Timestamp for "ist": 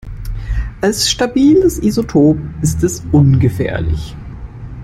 2.63-2.81